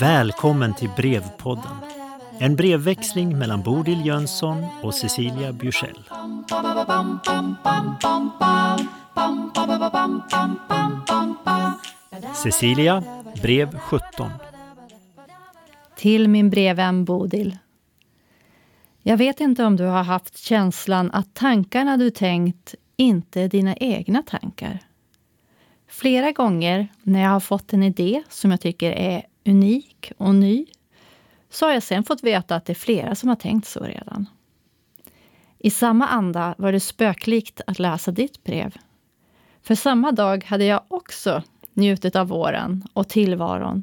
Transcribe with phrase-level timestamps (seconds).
[0.00, 1.72] Välkommen till Brevpodden.
[2.38, 6.04] En brevväxling mellan Bodil Jönsson och Cecilia Bjursell.
[12.42, 13.02] Cecilia,
[13.42, 14.30] brev 17.
[15.96, 17.58] Till min brevvän Bodil.
[19.02, 24.22] Jag vet inte om du har haft känslan att tankarna du tänkt inte dina egna
[24.22, 24.78] tankar.
[25.86, 30.66] Flera gånger när jag har fått en idé som jag tycker är unik och ny
[31.50, 34.26] så har jag sen fått veta att det är flera som har tänkt så redan.
[35.58, 38.76] I samma anda var det spöklikt att läsa ditt brev.
[39.62, 41.42] För samma dag hade jag också
[41.74, 43.82] njutit av våren och tillvaron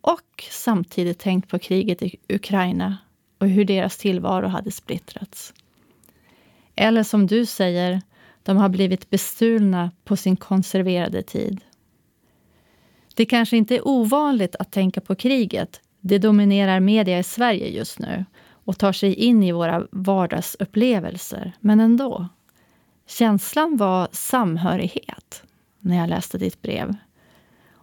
[0.00, 2.96] och samtidigt tänkt på kriget i Ukraina
[3.38, 5.54] och hur deras tillvaro hade splittrats.
[6.76, 8.02] Eller som du säger,
[8.44, 11.60] de har blivit bestulna på sin konserverade tid.
[13.14, 15.80] Det kanske inte är ovanligt att tänka på kriget.
[16.00, 18.24] Det dominerar media i Sverige just nu
[18.64, 21.52] och tar sig in i våra vardagsupplevelser.
[21.60, 22.28] Men ändå.
[23.06, 25.42] Känslan var samhörighet
[25.80, 26.94] när jag läste ditt brev.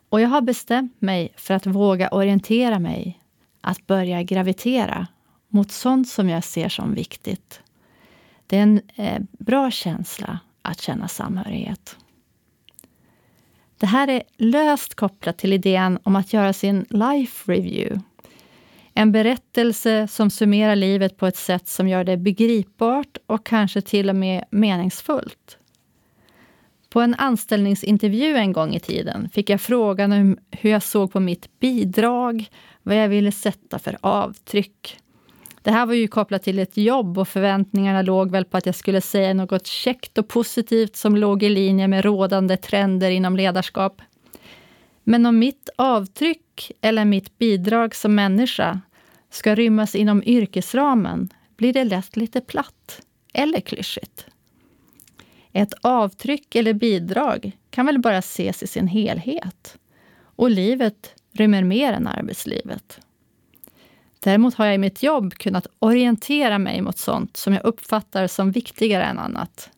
[0.09, 3.19] Och jag har bestämt mig för att våga orientera mig,
[3.61, 5.07] att börja gravitera
[5.47, 7.61] mot sånt som jag ser som viktigt.
[8.47, 11.97] Det är en eh, bra känsla att känna samhörighet.
[13.77, 18.01] Det här är löst kopplat till idén om att göra sin life review.
[18.93, 24.09] En berättelse som summerar livet på ett sätt som gör det begripbart och kanske till
[24.09, 25.57] och med meningsfullt.
[26.89, 31.19] På en anställningsintervju en gång i tiden fick jag frågan om hur jag såg på
[31.19, 32.45] mitt bidrag,
[32.83, 34.97] vad jag ville sätta för avtryck.
[35.63, 38.75] Det här var ju kopplat till ett jobb och förväntningarna låg väl på att jag
[38.75, 44.01] skulle säga något käckt och positivt som låg i linje med rådande trender inom ledarskap.
[45.03, 48.81] Men om mitt avtryck eller mitt bidrag som människa
[49.29, 53.01] ska rymmas inom yrkesramen blir det lätt lite platt
[53.33, 54.25] eller klyschigt.
[55.53, 59.77] Ett avtryck eller bidrag kan väl bara ses i sin helhet.
[60.35, 62.99] Och livet rymmer mer än arbetslivet.
[64.23, 68.51] Däremot har jag i mitt jobb kunnat orientera mig mot sånt som jag uppfattar som
[68.51, 69.69] viktigare än annat.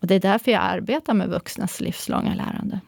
[0.00, 2.80] Och Det är därför jag arbetar med vuxnas livslånga lärande.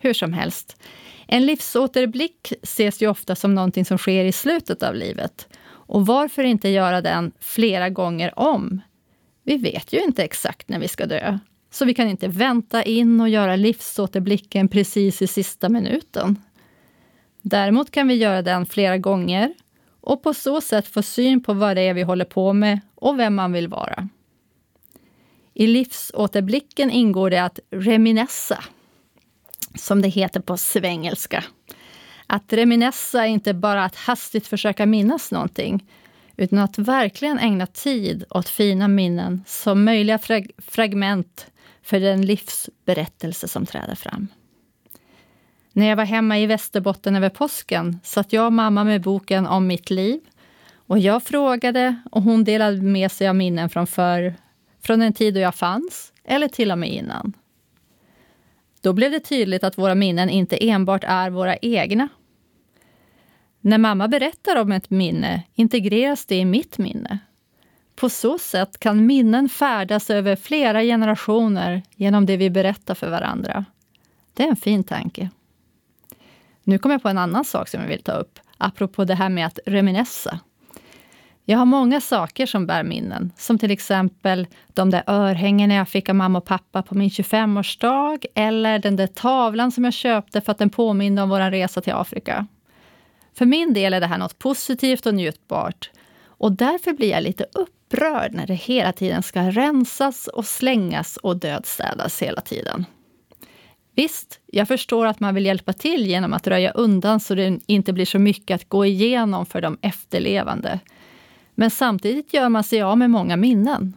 [0.00, 0.82] Hur som helst,
[1.26, 5.48] en livsåterblick ses ju ofta som någonting som sker i slutet av livet.
[5.68, 8.80] Och varför inte göra den flera gånger om?
[9.42, 11.38] Vi vet ju inte exakt när vi ska dö,
[11.70, 16.36] så vi kan inte vänta in och göra livsåterblicken precis i sista minuten.
[17.42, 19.54] Däremot kan vi göra den flera gånger
[20.08, 23.18] och på så sätt få syn på vad det är vi håller på med och
[23.18, 24.08] vem man vill vara.
[25.54, 28.64] I livsåterblicken ingår det att reminessa,
[29.74, 31.44] som det heter på svengelska.
[32.26, 35.86] Att reminessa är inte bara att hastigt försöka minnas någonting,
[36.36, 41.46] utan att verkligen ägna tid åt fina minnen som möjliga frag fragment
[41.82, 44.28] för den livsberättelse som träder fram.
[45.78, 49.66] När jag var hemma i Västerbotten över påsken satt jag och mamma med boken om
[49.66, 50.20] mitt liv.
[50.74, 54.34] Och jag frågade och hon delade med sig av minnen från, förr.
[54.80, 57.32] från en tid då jag fanns, eller till och med innan.
[58.80, 62.08] Då blev det tydligt att våra minnen inte enbart är våra egna.
[63.60, 67.18] När mamma berättar om ett minne integreras det i mitt minne.
[67.96, 73.64] På så sätt kan minnen färdas över flera generationer genom det vi berättar för varandra.
[74.34, 75.30] Det är en fin tanke.
[76.68, 79.28] Nu kom jag på en annan sak som jag vill ta upp, apropå det här
[79.28, 80.40] med att reminessa.
[81.44, 86.08] Jag har många saker som bär minnen, som till exempel de där örhängena jag fick
[86.08, 90.52] av mamma och pappa på min 25-årsdag, eller den där tavlan som jag köpte för
[90.52, 92.46] att den påminner om vår resa till Afrika.
[93.34, 95.90] För min del är det här något positivt och njutbart.
[96.24, 101.36] Och därför blir jag lite upprörd när det hela tiden ska rensas och slängas och
[101.36, 102.86] dödstädas hela tiden.
[103.98, 107.92] Visst, jag förstår att man vill hjälpa till genom att röja undan så det inte
[107.92, 110.80] blir så mycket att gå igenom för de efterlevande.
[111.54, 113.96] Men samtidigt gör man sig av med många minnen.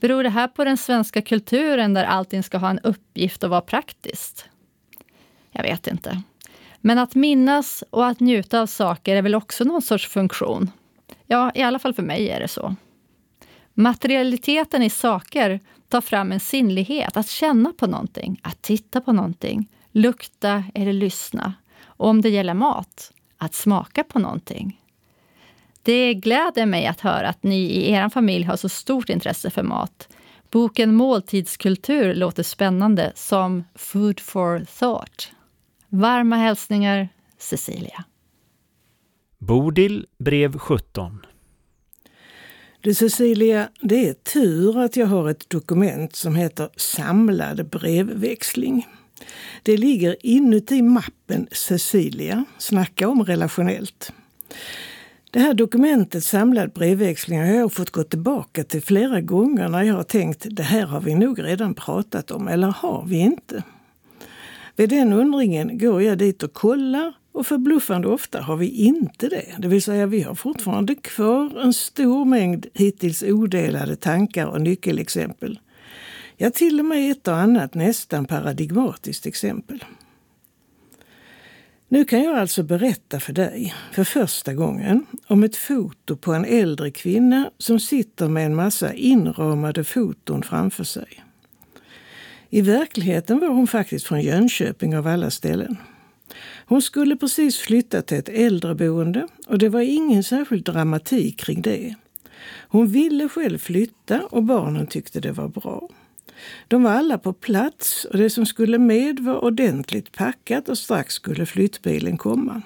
[0.00, 3.60] Beror det här på den svenska kulturen där allting ska ha en uppgift och vara
[3.60, 4.48] praktiskt?
[5.50, 6.22] Jag vet inte.
[6.80, 10.70] Men att minnas och att njuta av saker är väl också någon sorts funktion?
[11.26, 12.76] Ja, i alla fall för mig är det så.
[13.78, 19.68] Materialiteten i saker tar fram en sinnlighet, att känna på någonting, att titta på någonting,
[19.92, 21.54] lukta eller lyssna.
[21.84, 24.80] Och om det gäller mat, att smaka på någonting.
[25.82, 29.62] Det gläder mig att höra att ni i er familj har så stort intresse för
[29.62, 30.08] mat.
[30.50, 35.32] Boken Måltidskultur låter spännande som Food for thought.
[35.88, 37.08] Varma hälsningar
[37.38, 38.04] Cecilia.
[39.38, 41.26] Bodil brev 17
[42.86, 48.86] du Cecilia, det är tur att jag har ett dokument som heter Samlad brevväxling.
[49.62, 54.12] Det ligger inuti mappen Cecilia, snacka om relationellt.
[55.30, 59.94] Det här dokumentet Samlad brevväxling har jag fått gå tillbaka till flera gånger när jag
[59.94, 63.62] har tänkt det här har vi nog redan pratat om, eller har vi inte?
[64.76, 69.54] Vid den undringen går jag dit och kollar och förbluffande ofta har vi inte det.
[69.58, 75.60] Det vill säga vi har fortfarande kvar en stor mängd hittills odelade tankar och nyckelexempel.
[76.36, 79.84] Ja, till och med ett och annat nästan paradigmatiskt exempel.
[81.88, 86.44] Nu kan jag alltså berätta för dig, för första gången, om ett foto på en
[86.44, 91.24] äldre kvinna som sitter med en massa inramade foton framför sig.
[92.50, 95.76] I verkligheten var hon faktiskt från Jönköping av alla ställen.
[96.66, 101.94] Hon skulle precis flytta till ett äldreboende och det var ingen särskild dramatik kring det.
[102.68, 105.88] Hon ville själv flytta och barnen tyckte det var bra.
[106.68, 111.14] De var alla på plats och det som skulle med var ordentligt packat och strax
[111.14, 112.62] skulle flyttbilen komma.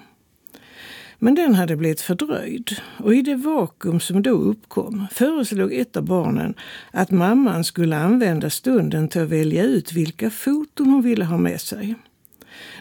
[1.22, 6.04] Men den hade blivit fördröjd och i det vakuum som då uppkom föreslog ett av
[6.04, 6.54] barnen
[6.90, 11.60] att mamman skulle använda stunden till att välja ut vilka foton hon ville ha med
[11.60, 11.94] sig.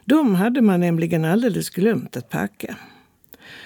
[0.09, 2.75] De hade man nämligen alldeles glömt att packa.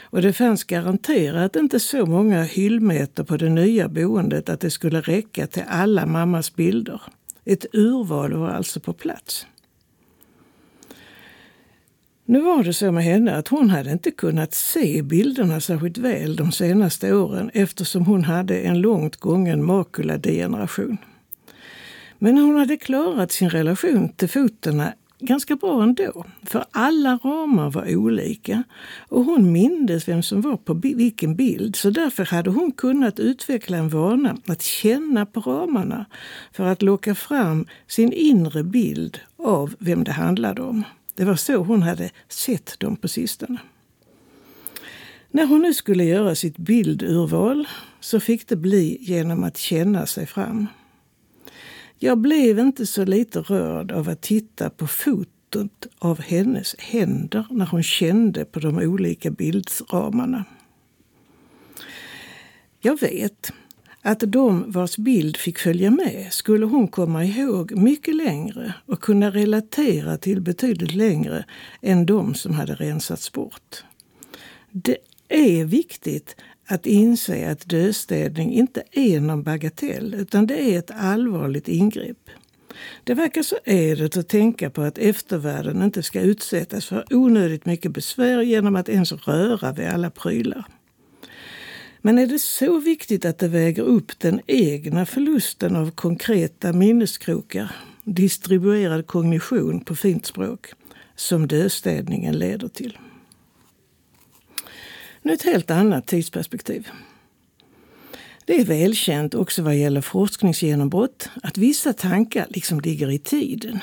[0.01, 5.01] Och det fanns garanterat inte så många hyllmeter på det nya boendet att det skulle
[5.01, 7.01] räcka till alla mammas bilder.
[7.45, 9.47] Ett urval var alltså på plats.
[12.25, 16.35] Nu var det så med henne att hon hade inte kunnat se bilderna särskilt väl
[16.35, 20.97] de senaste åren eftersom hon hade en långt gången makuladegeneration.
[22.19, 24.93] Men hon hade klarat sin relation till fotona
[25.25, 26.25] ganska bra ändå.
[26.43, 28.63] För alla ramar var olika
[29.09, 31.75] och hon mindes vem som var på vilken bild.
[31.75, 36.05] Så därför hade hon kunnat utveckla en vana att känna på ramarna
[36.51, 40.83] för att locka fram sin inre bild av vem det handlade om.
[41.15, 43.57] Det var så hon hade sett dem på sistone.
[45.31, 47.67] När hon nu skulle göra sitt bildurval
[47.99, 50.67] så fick det bli genom att känna sig fram.
[52.03, 57.65] Jag blev inte så lite rörd av att titta på fotot av hennes händer när
[57.65, 60.45] hon kände på de olika bildramarna.
[62.79, 63.51] Jag vet
[64.01, 69.31] att de vars bild fick följa med skulle hon komma ihåg mycket längre och kunna
[69.31, 71.45] relatera till betydligt längre
[71.81, 73.83] än de som hade rensats bort.
[74.71, 74.97] Det
[75.29, 76.35] är viktigt
[76.67, 82.29] att inse att dödstädning inte är någon bagatell utan det är ett allvarligt ingrepp.
[83.03, 87.91] Det verkar så ädelt att tänka på att eftervärlden inte ska utsättas för onödigt mycket
[87.91, 90.65] besvär genom att ens röra vid alla prylar.
[92.01, 97.71] Men är det så viktigt att det väger upp den egna förlusten av konkreta minneskrokar,
[98.03, 100.67] distribuerad kognition på fint språk,
[101.15, 102.97] som dödstädningen leder till?
[105.23, 106.87] Nu ett helt annat tidsperspektiv.
[108.45, 113.79] Det är välkänt också vad gäller forskningsgenombrott att vissa tankar liksom ligger i tiden.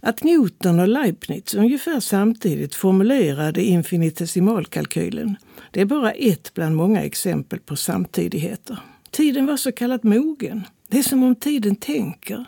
[0.00, 5.36] Att Newton och Leibniz ungefär samtidigt formulerade infinitesimalkalkylen
[5.74, 8.78] det är bara ett bland många exempel på samtidigheter.
[9.10, 10.66] Tiden var så kallat mogen.
[10.88, 12.44] Det är som om tiden tänker.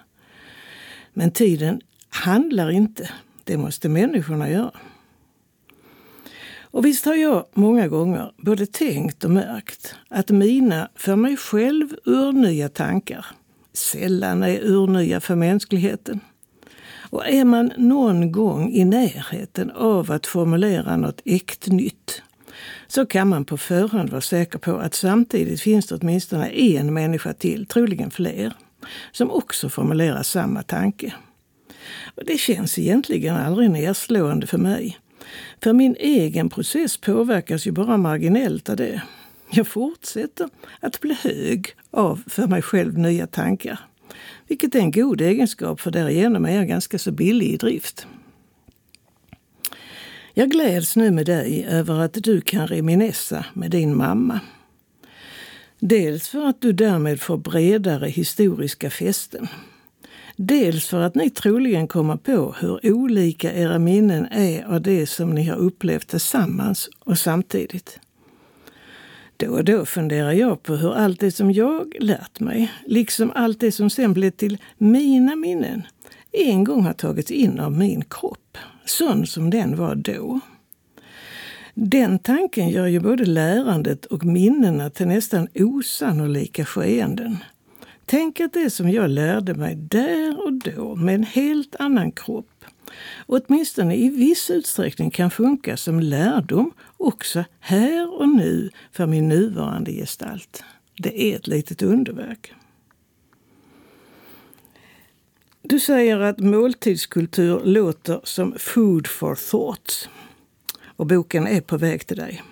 [1.12, 3.10] Men tiden handlar inte.
[3.44, 4.70] Det måste människorna göra.
[6.76, 11.88] Och visst har jag många gånger både tänkt och märkt att mina för mig själv
[12.04, 13.26] urnya tankar
[13.72, 16.20] sällan är urnya för mänskligheten.
[17.10, 22.22] Och är man någon gång i närheten av att formulera något äkt nytt
[22.86, 27.32] så kan man på förhand vara säker på att samtidigt finns det åtminstone en människa
[27.32, 28.52] till, troligen fler,
[29.12, 31.14] som också formulerar samma tanke.
[32.16, 34.98] Och det känns egentligen aldrig nedslående för mig.
[35.62, 39.02] För min egen process påverkas ju bara marginellt av det.
[39.50, 40.48] Jag fortsätter
[40.80, 43.80] att bli hög av för mig själv nya tankar.
[44.48, 48.06] Vilket är en god egenskap för därigenom är jag ganska så billig i drift.
[50.34, 54.40] Jag gläds nu med dig över att du kan reminessa med din mamma.
[55.78, 59.48] Dels för att du därmed får bredare historiska fästen.
[60.36, 65.30] Dels för att ni troligen kommer på hur olika era minnen är av det som
[65.30, 67.98] ni har upplevt tillsammans och samtidigt.
[69.36, 73.60] Då och då funderar jag på hur allt det som jag lärt mig, liksom allt
[73.60, 75.82] det som sen blev till mina minnen,
[76.32, 80.40] en gång har tagits in av min kropp, sån som den var då.
[81.74, 87.38] Den tanken gör ju både lärandet och minnena till nästan osannolika skeenden.
[88.06, 92.64] Tänk att det som jag lärde mig där och då med en helt annan kropp
[93.26, 99.92] åtminstone i viss utsträckning kan funka som lärdom också här och nu för min nuvarande
[99.92, 100.64] gestalt.
[100.98, 102.52] Det är ett litet underverk.
[105.62, 110.08] Du säger att måltidskultur låter som food for thought
[110.96, 112.42] och boken är på väg till dig.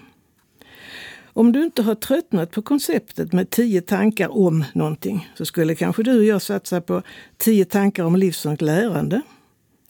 [1.36, 6.02] Om du inte har tröttnat på konceptet med tio tankar om någonting så skulle kanske
[6.02, 7.02] du och jag satsa på
[7.36, 9.20] tio tankar om livslångt lärande.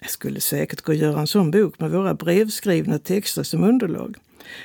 [0.00, 4.16] Jag skulle säkert gå och göra en sån bok med våra brevskrivna texter som underlag.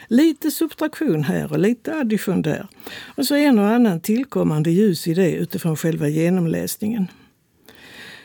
[0.08, 2.68] Lite subtraktion här och lite addition där.
[3.16, 7.08] Och så en och annan tillkommande ljus idé utifrån själva genomläsningen.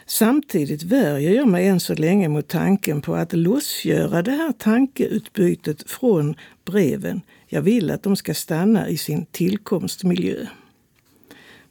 [0.06, 5.90] Samtidigt värjer jag mig än så länge mot tanken på att lossgöra det här tankeutbytet
[5.90, 6.34] från
[6.64, 7.20] breven.
[7.46, 10.46] Jag vill att de ska stanna i sin tillkomstmiljö.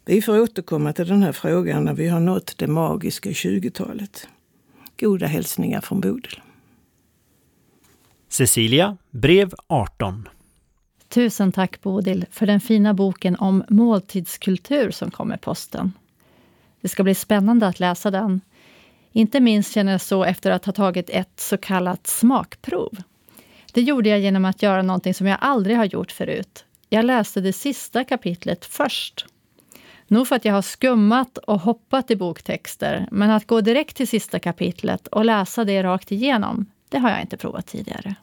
[0.05, 4.27] Vi får återkomma till den här frågan när vi har nått det magiska 20-talet.
[4.99, 6.41] Goda hälsningar från Bodil.
[8.29, 10.29] Cecilia, brev 18.
[11.09, 15.91] Tusen tack Bodil för den fina boken om måltidskultur som kom med posten.
[16.83, 18.41] Det ska bli spännande att läsa den.
[19.11, 22.97] Inte minst känner jag så efter att ha tagit ett så kallat smakprov.
[23.73, 26.65] Det gjorde jag genom att göra någonting som jag aldrig har gjort förut.
[26.89, 29.25] Jag läste det sista kapitlet först.
[30.07, 34.07] Nog för att jag har skummat och hoppat i boktexter, men att gå direkt till
[34.07, 38.15] sista kapitlet och läsa det rakt igenom, det har jag inte provat tidigare.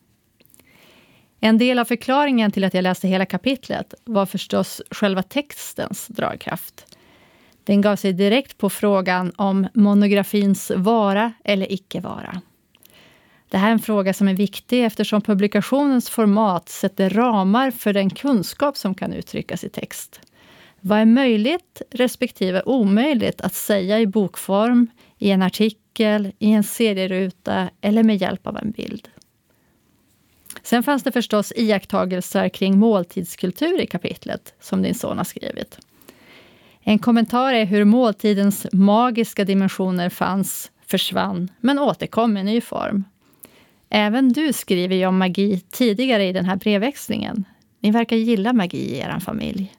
[1.40, 6.97] En del av förklaringen till att jag läste hela kapitlet var förstås själva textens dragkraft.
[7.71, 12.41] Den gav sig direkt på frågan om monografins vara eller icke vara.
[13.49, 18.11] Det här är en fråga som är viktig eftersom publikationens format sätter ramar för den
[18.11, 20.21] kunskap som kan uttryckas i text.
[20.81, 24.87] Vad är möjligt respektive omöjligt att säga i bokform,
[25.19, 29.09] i en artikel, i en serieruta eller med hjälp av en bild?
[30.62, 35.79] Sen fanns det förstås iakttagelser kring måltidskultur i kapitlet som din son har skrivit.
[36.81, 43.05] En kommentar är hur måltidens magiska dimensioner fanns, försvann, men återkom i ny form.
[43.91, 47.45] Även du skriver ju om magi tidigare i den här brevväxlingen.
[47.81, 49.73] Ni verkar gilla magi i er familj.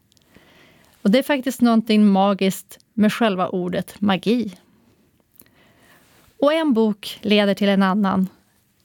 [1.01, 4.53] Och det är faktiskt någonting magiskt med själva ordet magi.
[6.39, 8.27] Och en bok leder till en annan.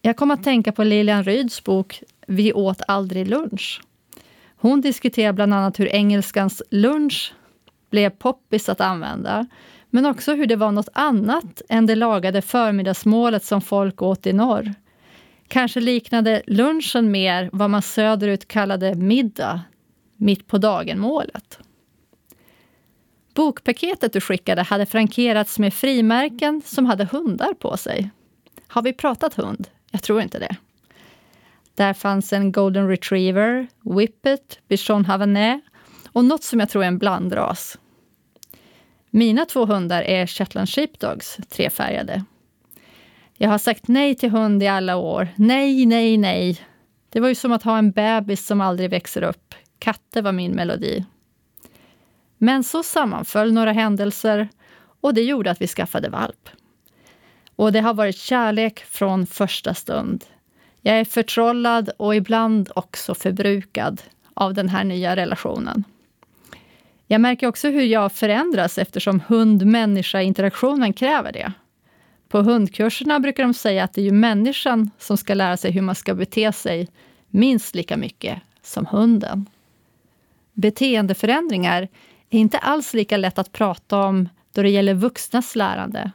[0.02, 3.80] Jag kom att tänka på Lilian Ryds bok Vi åt aldrig lunch.
[4.56, 7.34] Hon diskuterar bland annat hur engelskans lunch
[7.90, 9.46] blev poppis att använda,
[9.90, 14.32] men också hur det var något annat än det lagade förmiddagsmålet som folk åt i
[14.32, 14.74] norr.
[15.48, 19.60] Kanske liknade lunchen mer vad man söderut kallade middag,
[20.16, 21.58] mitt på dagen-målet.
[23.34, 28.10] Bokpaketet du skickade hade frankerats med frimärken som hade hundar på sig.
[28.68, 29.68] Har vi pratat hund?
[29.90, 30.56] Jag tror inte det.
[31.74, 35.60] Där fanns en golden retriever, whippet, bichon havanais
[36.16, 37.78] och något som jag tror är en blandras.
[39.10, 42.24] Mina två hundar är shetland sheepdogs, trefärgade.
[43.34, 45.28] Jag har sagt nej till hund i alla år.
[45.36, 46.60] Nej, nej, nej.
[47.08, 49.54] Det var ju som att ha en bebis som aldrig växer upp.
[49.78, 51.04] Katter var min melodi.
[52.38, 54.48] Men så sammanföll några händelser
[55.00, 56.48] och det gjorde att vi skaffade valp.
[57.56, 60.24] Och det har varit kärlek från första stund.
[60.80, 64.02] Jag är förtrollad och ibland också förbrukad
[64.34, 65.84] av den här nya relationen.
[67.06, 71.52] Jag märker också hur jag förändras eftersom hund-människa-interaktionen kräver det.
[72.28, 75.82] På hundkurserna brukar de säga att det är ju människan som ska lära sig hur
[75.82, 76.88] man ska bete sig
[77.28, 79.46] minst lika mycket som hunden.
[80.52, 81.88] Beteendeförändringar
[82.30, 86.10] är inte alls lika lätt att prata om då det gäller vuxnas lärande.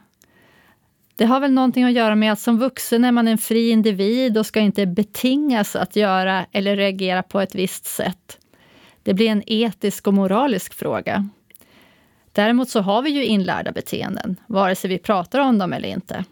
[1.16, 4.38] Det har väl någonting att göra med att som vuxen är man en fri individ
[4.38, 8.38] och ska inte betingas att göra eller reagera på ett visst sätt.
[9.02, 11.28] Det blir en etisk och moralisk fråga.
[12.32, 16.24] Däremot så har vi ju inlärda beteenden, vare sig vi pratar om dem eller inte.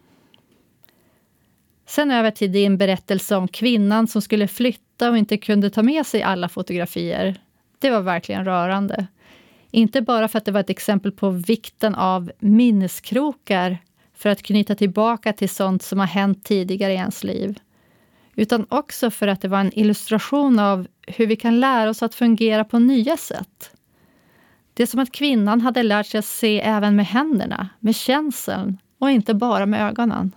[1.87, 6.07] Sen över till din berättelse om kvinnan som skulle flytta och inte kunde ta med
[6.07, 7.41] sig alla fotografier.
[7.79, 9.07] Det var verkligen rörande.
[9.71, 13.79] Inte bara för att det var ett exempel på vikten av minneskrokar
[14.15, 17.59] för att knyta tillbaka till sånt som har hänt tidigare i ens liv.
[18.35, 20.87] Utan också för att det var en illustration av
[21.17, 23.71] hur vi kan lära oss att fungera på nya sätt.
[24.75, 28.79] Det är som att kvinnan hade lärt sig att se även med händerna, med känseln
[28.99, 30.35] och inte bara med ögonen.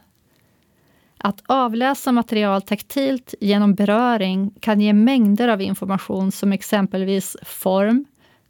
[1.18, 8.06] Att avläsa material taktilt genom beröring kan ge mängder av information som exempelvis form,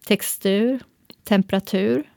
[0.08, 0.80] textur,
[1.24, 2.10] temperatur.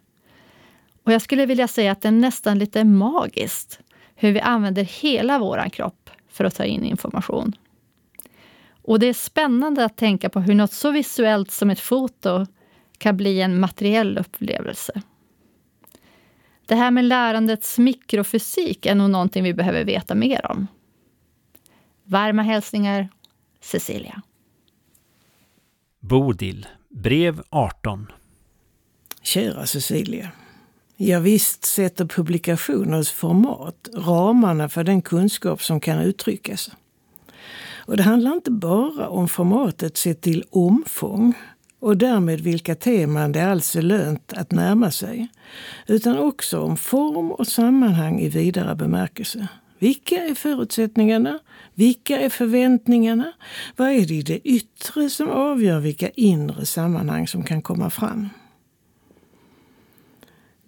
[1.04, 3.80] Och jag skulle vilja säga att det är nästan lite magiskt
[4.14, 7.52] hur vi använder hela vår kropp för att ta in information.
[8.86, 12.46] Och det är spännande att tänka på hur något så visuellt som ett foto
[12.98, 15.02] kan bli en materiell upplevelse.
[16.66, 20.66] Det här med lärandets mikrofysik är nog någonting vi behöver veta mer om.
[22.04, 23.08] Varma hälsningar,
[23.60, 24.22] Cecilia.
[26.00, 28.12] Bodil, brev 18.
[29.22, 30.30] Kära Cecilia.
[30.96, 36.70] Ja, visst sätter publikationers format ramarna för den kunskap som kan uttryckas.
[37.86, 41.34] Och det handlar inte bara om formatet sett till omfång
[41.80, 45.28] och därmed vilka teman det alls är alltså lönt att närma sig,
[45.86, 49.48] utan också om form och sammanhang i vidare bemärkelse.
[49.78, 51.38] Vilka är förutsättningarna?
[51.74, 53.32] Vilka är förväntningarna?
[53.76, 58.28] Vad är det i det yttre som avgör vilka inre sammanhang som kan komma fram?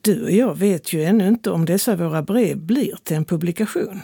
[0.00, 4.00] Du och jag vet ju ännu inte om dessa våra brev blir till en publikation.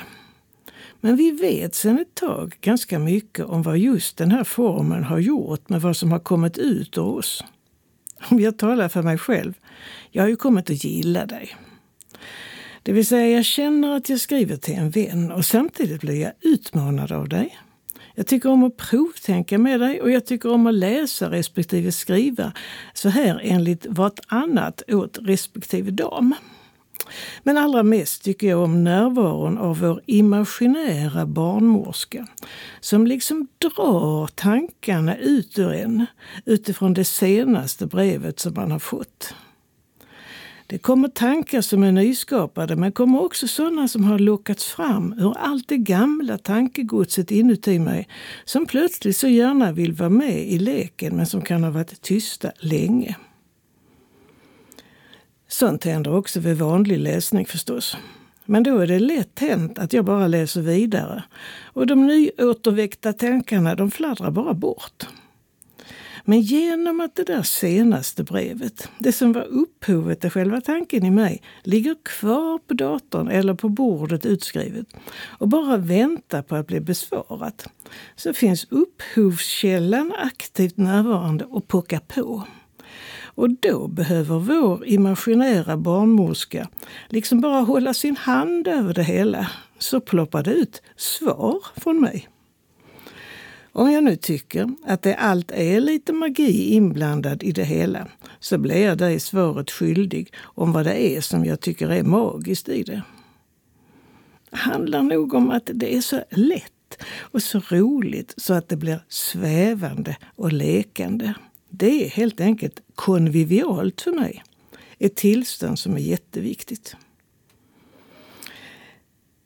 [1.05, 5.19] Men vi vet sedan ett tag ganska mycket om vad just den här formen har
[5.19, 7.45] gjort med vad som har kommit ut ur oss.
[8.31, 9.55] Om jag talar för mig själv,
[10.11, 11.57] jag har ju kommit att gilla dig.
[12.83, 16.33] Det vill säga, jag känner att jag skriver till en vän och samtidigt blir jag
[16.41, 17.59] utmanad av dig.
[18.15, 22.53] Jag tycker om att provtänka med dig och jag tycker om att läsa respektive skriva
[22.95, 26.35] så här enligt vartannat åt respektive dam.
[27.43, 32.27] Men allra mest tycker jag om närvaron av vår imaginära barnmorska
[32.81, 36.07] som liksom drar tankarna ut ur en
[36.45, 39.35] utifrån det senaste brevet som man har fått.
[40.67, 45.35] Det kommer tankar som är nyskapade men kommer också sådana som har lockats fram ur
[45.39, 48.09] allt det gamla tankegodset inuti mig
[48.45, 52.53] som plötsligt så gärna vill vara med i leken men som kan ha varit tysta
[52.59, 53.17] länge.
[55.55, 57.97] Sånt händer också vid vanlig läsning förstås.
[58.45, 61.25] Men då är det lätt hänt att jag bara läser vidare
[61.63, 65.07] och de nyåterväckta tankarna de fladdrar bara bort.
[66.25, 71.11] Men genom att det där senaste brevet, det som var upphovet till själva tanken i
[71.11, 74.87] mig, ligger kvar på datorn eller på bordet utskrivet
[75.39, 77.69] och bara väntar på att bli besvarat,
[78.17, 82.45] så finns upphovskällan aktivt närvarande och pockar på.
[83.35, 86.69] Och då behöver vår imaginära barnmorska
[87.09, 92.29] liksom bara hålla sin hand över det hela, så ploppar det ut svar från mig.
[93.73, 98.09] Om jag nu tycker att det allt är lite magi inblandad i det hela
[98.41, 102.69] så blir jag dig svaret skyldig om vad det är som jag tycker är magiskt
[102.69, 103.03] i det.
[104.51, 106.73] Handlar nog om att det är så lätt
[107.21, 111.35] och så roligt så att det blir svävande och lekande.
[111.77, 114.43] Det är helt enkelt konvivialt för mig.
[114.99, 116.97] Ett tillstånd som är jätteviktigt.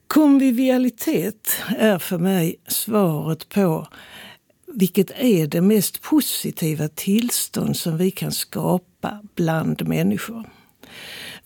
[0.07, 3.88] Konvivialitet är för mig svaret på
[4.67, 10.45] vilket är det mest positiva tillstånd som vi kan skapa bland människor.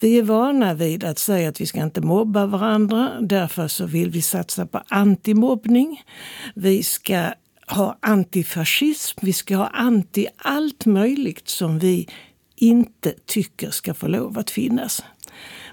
[0.01, 3.21] Vi är vana vid att säga att vi ska inte mobba varandra.
[3.21, 6.03] Därför så vill vi satsa på antimobbning.
[6.55, 7.33] Vi ska
[7.72, 12.08] ha antifascism, vi ska ha anti allt möjligt som vi
[12.56, 15.04] inte tycker ska få lov att finnas.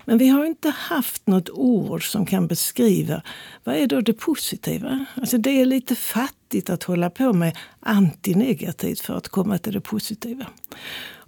[0.05, 3.21] Men vi har inte haft något ord som kan beskriva
[3.63, 5.05] vad är då det positiva.
[5.15, 9.81] Alltså det är lite fattigt att hålla på med antinegativt för att komma till det
[9.81, 10.45] positiva.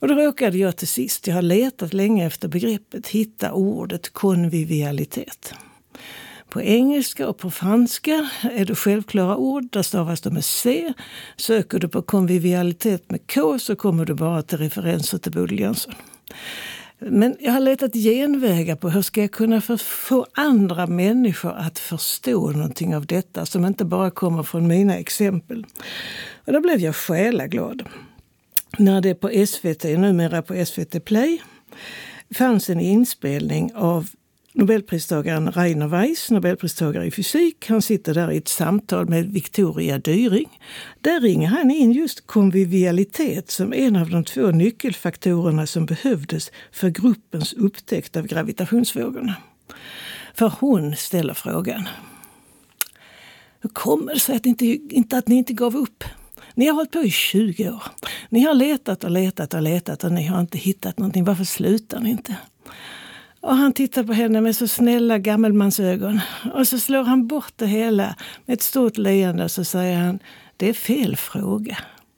[0.01, 5.53] Och då råkade jag till sist, jag har letat länge efter begreppet, hitta ordet konvivialitet.
[6.51, 9.63] På engelska och på franska är det självklara ord.
[9.71, 10.93] Där stavas de med C.
[11.37, 15.93] Söker du på konvivialitet med K så kommer du bara till referenser till Bodil Jönsson.
[16.99, 22.51] Men jag har letat genvägar på hur ska jag kunna få andra människor att förstå
[22.51, 25.65] någonting av detta som inte bara kommer från mina exempel.
[26.45, 27.83] Och då blev jag själaglad
[28.77, 31.41] när det på SVT, numera på SVT Play,
[32.35, 34.07] fanns en inspelning av
[34.53, 40.59] Nobelpristagaren Rainer Weiss, Nobelpristagare i fysik, han sitter där i ett samtal med Victoria Dyring.
[41.01, 46.89] Där ringer han in just konvivialitet som en av de två nyckelfaktorerna som behövdes för
[46.89, 49.35] gruppens upptäckt av gravitationsvågorna.
[50.33, 51.87] För hon ställer frågan.
[53.61, 56.03] Hur kommer det sig att, inte, inte, att ni inte gav upp?
[56.53, 57.83] Ni har hållit på i 20 år.
[58.29, 61.23] Ni har letat och letat och letat och ni har inte hittat någonting.
[61.23, 62.35] Varför slutar ni inte?
[63.41, 66.19] Och han tittar på henne med så snälla gammelmansögon.
[66.53, 70.19] Och så slår han bort det hela med ett stort leende och så säger han,
[70.57, 71.77] det är fel fråga.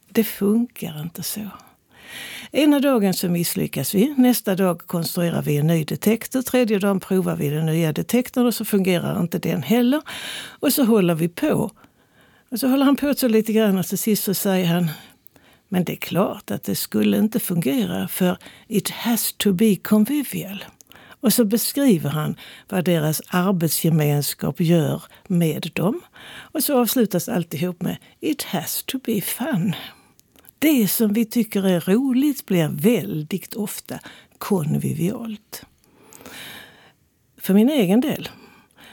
[0.10, 1.42] Det funkar inte så.
[2.52, 7.36] Ena dagen så misslyckas vi, nästa dag konstruerar vi en ny detektor, tredje dagen provar
[7.36, 10.02] vi den nya detektorn och så fungerar inte den heller.
[10.60, 11.72] Och så håller vi på.
[12.52, 14.90] Och så håller han på så lite grann och till sist så säger han
[15.70, 20.64] men det är klart att det skulle inte fungera för it has to be convivial.
[21.24, 22.36] Och så beskriver han
[22.70, 26.02] vad deras arbetsgemenskap gör med dem.
[26.36, 29.76] Och så avslutas alltihop med It has to be fun.
[30.60, 34.00] Det som vi tycker är roligt blir väldigt ofta
[34.38, 35.66] konvivialt.
[37.38, 38.30] För min egen del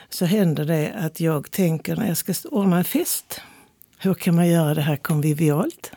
[0.08, 3.40] så händer det att jag tänker när jag ska ordna en fest.
[3.98, 5.92] Hur kan man göra det här konvivialt?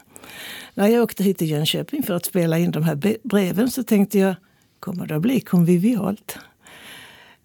[0.73, 4.19] När jag åkte hit till Jönköping för att spela in de här breven så tänkte
[4.19, 4.35] jag,
[4.83, 6.37] kommer det att bli konvivialt?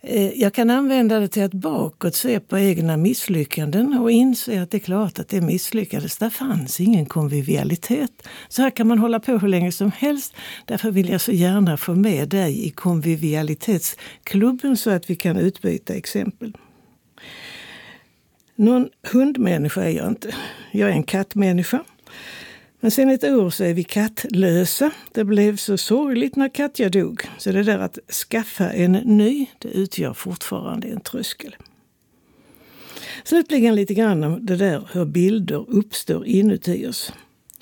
[0.00, 4.70] Eh, jag kan använda det till att bakåt se på egna misslyckanden och inse att
[4.70, 6.18] det är klart att det misslyckades.
[6.18, 8.28] Där fanns ingen konvivialitet.
[8.48, 10.34] Så här kan man hålla på hur länge som helst.
[10.64, 15.94] Därför vill jag så gärna få med dig i konvivialitetsklubben så att vi kan utbyta
[15.94, 16.56] exempel.
[18.56, 20.34] Någon hundmänniska är jag inte.
[20.72, 21.84] Jag är en kattmänniska.
[22.80, 24.90] Men sen ett år så är vi kattlösa.
[25.12, 27.22] Det blev så sorgligt när Katja dog.
[27.38, 27.98] Så det där att
[28.30, 31.56] skaffa en ny, det utgör fortfarande en tröskel.
[33.24, 37.12] Slutligen lite grann om det där hur bilder uppstår inuti oss.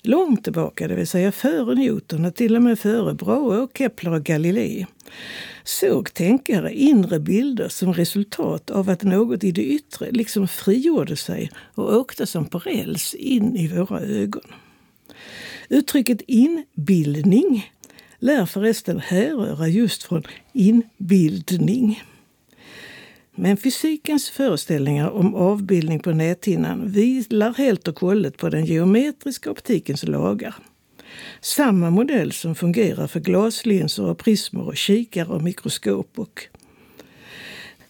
[0.02, 4.24] Långt tillbaka, det vill säga före Newton och till och med före Brahe Kepler och
[4.24, 4.86] Galilei,
[5.64, 11.50] såg tänkare inre bilder som resultat av att något i det yttre liksom frigjorde sig
[11.74, 14.42] och åkte som på räls in i våra ögon.
[15.68, 17.70] Uttrycket inbildning
[18.18, 22.02] lär förresten härröra just från inbildning.
[23.34, 30.02] Men fysikens föreställningar om avbildning på näthinnan vilar helt och hållet på den geometriska optikens
[30.02, 30.54] lagar.
[31.40, 36.46] Samma modell som fungerar för glaslinser och prismer och kikare och mikroskop och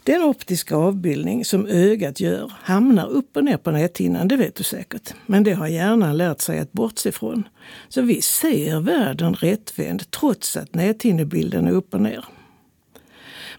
[0.07, 4.65] den optiska avbildning som ögat gör hamnar upp och ner på näthinnan, det vet du
[4.65, 5.15] säkert.
[5.27, 7.49] Men det har hjärnan lärt sig att bortse från.
[7.89, 12.25] Så vi ser världen rättvänd trots att näthinnebilden är upp och ner.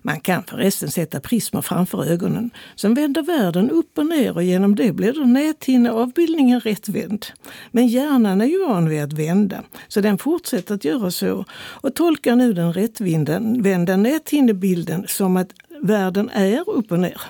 [0.02, 4.76] Man kan förresten sätta prismer framför ögonen som vänder världen upp och ner och genom
[4.76, 7.26] det blir då näthinneavbildningen rättvänd.
[7.72, 11.96] Men hjärnan är ju van vid att vända, så den fortsätter att göra så och
[11.96, 17.22] tolkar nu den rättvända näthinnebilden som att världen är upp och ner.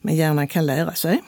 [0.00, 1.22] Men hjärnan kan lära sig.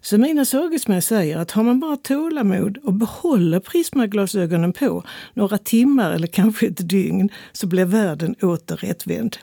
[0.00, 6.12] Så mina sagesmän säger att har man bara tålamod och behåller prismaglasögonen på några timmar
[6.12, 9.36] eller kanske ett dygn så blir världen åter rättvänd.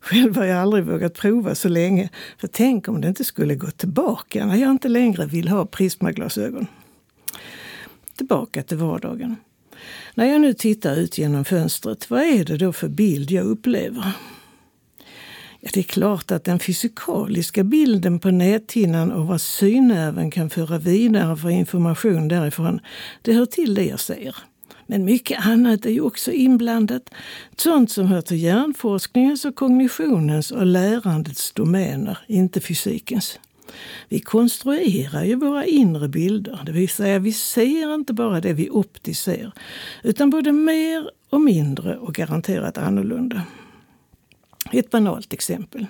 [0.00, 2.08] Själv har jag aldrig vågat prova så länge.
[2.38, 6.66] För tänk om det inte skulle gå tillbaka när jag inte längre vill ha prismaglasögon.
[8.16, 9.36] Tillbaka till vardagen.
[10.14, 14.12] När jag nu tittar ut genom fönstret, vad är det då för bild jag upplever?
[15.64, 20.78] Ja, det är klart att den fysikaliska bilden på näthinnan och vad synnerven kan föra
[20.78, 22.80] vidare för information därifrån,
[23.22, 24.36] det hör till det jag ser.
[24.86, 27.10] Men mycket annat är ju också inblandat.
[27.56, 33.38] Sånt som hör till hjärnforskningens och kognitionens och lärandets domäner, inte fysikens.
[34.08, 38.70] Vi konstruerar ju våra inre bilder, det vill säga vi ser inte bara det vi
[38.70, 39.52] optiskt ser,
[40.02, 43.42] utan både mer och mindre och garanterat annorlunda.
[44.72, 45.86] Ett banalt exempel.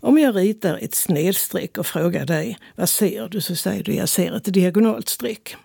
[0.00, 4.08] Om jag ritar ett snedstreck och frågar dig vad ser du så säger du jag
[4.08, 5.56] ser ett diagonalt streck.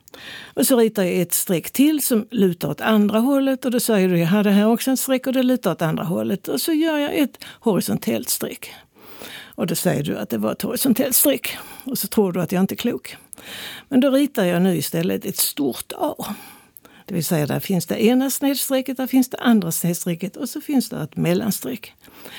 [0.54, 4.10] Och så ritar jag ett streck till som lutar åt andra hållet och då säger
[4.10, 6.48] du jag hade här också ett streck och det lutar åt andra hållet.
[6.48, 8.74] Och så gör jag ett horisontellt streck.
[9.56, 11.58] Och då säger du att det var ett horisontellt streck.
[11.84, 13.18] Och så tror du att jag inte är klok.
[13.90, 16.36] Men då ritar jag nu istället ett stort A.
[17.06, 20.62] Det vill säga, där finns det ena snedstrecket, där finns det andra snedstrecket och så
[20.62, 21.94] finns det ett mellanstreck.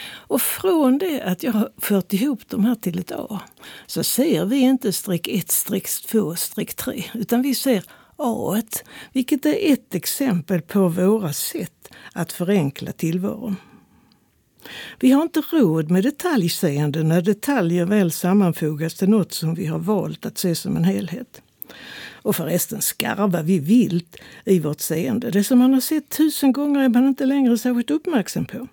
[0.09, 3.41] Och från det att jag har fört ihop de här till ett A
[3.87, 7.85] så ser vi inte streck 1, streck 2, streck 3 utan vi ser
[8.17, 8.63] A,
[9.13, 13.57] vilket är ett exempel på våra sätt att förenkla tillvaron.
[15.01, 19.79] Vi har inte råd med detaljseende när detaljer väl sammanfogas till något som vi har
[19.79, 21.43] valt att se som en helhet.
[22.27, 25.31] Och förresten skarvar vi vilt i vårt seende.
[25.31, 28.69] Det som man har sett tusen gånger är man inte längre särskilt uppmärksam på.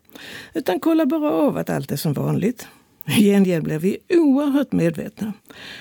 [0.53, 2.67] Utan kollar bara av att allt är som vanligt.
[3.05, 5.33] I gengäld blir vi oerhört medvetna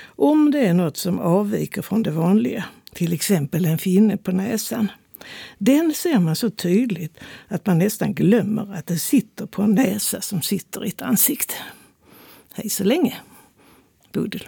[0.05, 2.65] om det är något som avviker från det vanliga.
[2.93, 4.91] till exempel en finne på näsan.
[5.57, 10.21] Den ser man så tydligt att man nästan glömmer att det sitter på en näsa
[10.21, 11.53] som sitter i ett ansikte.
[12.53, 13.15] Hej så länge,
[14.11, 14.47] Bodil.